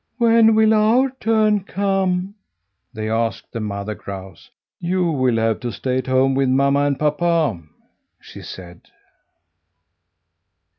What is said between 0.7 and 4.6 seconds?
our turn come?" they asked the mother grouse.